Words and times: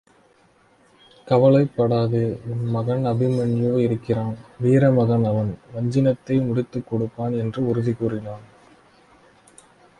கவலைப்படாதே 1.27 2.23
உன் 2.47 2.63
மகன் 2.69 3.05
அபிமன்யு 3.05 3.79
இருக்கிறான் 3.79 4.35
வீரமகன் 4.63 5.25
அவன் 5.25 5.51
வஞ்சினத்தை 5.75 6.37
முடித்துக் 6.47 6.89
கொடுப்பான் 6.89 7.33
என்று 7.33 7.67
உறுதி 7.67 7.93
கூறினான். 7.93 8.45